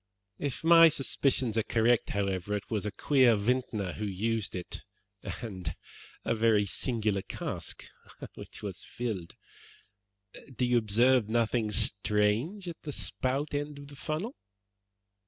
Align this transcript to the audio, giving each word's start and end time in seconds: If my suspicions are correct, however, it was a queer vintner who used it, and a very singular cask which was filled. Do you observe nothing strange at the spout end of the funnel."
If 0.39 0.63
my 0.63 0.89
suspicions 0.89 1.59
are 1.59 1.61
correct, 1.61 2.09
however, 2.09 2.55
it 2.55 2.71
was 2.71 2.87
a 2.87 2.91
queer 2.91 3.35
vintner 3.35 3.93
who 3.93 4.05
used 4.05 4.55
it, 4.55 4.81
and 5.21 5.75
a 6.25 6.33
very 6.33 6.65
singular 6.65 7.21
cask 7.21 7.85
which 8.33 8.63
was 8.63 8.83
filled. 8.83 9.35
Do 10.55 10.65
you 10.65 10.79
observe 10.79 11.29
nothing 11.29 11.71
strange 11.71 12.67
at 12.67 12.81
the 12.81 12.91
spout 12.91 13.53
end 13.53 13.77
of 13.77 13.89
the 13.89 13.95
funnel." 13.95 14.33